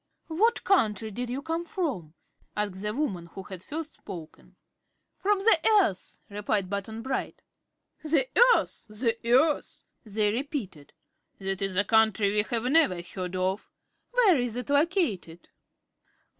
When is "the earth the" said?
8.03-9.15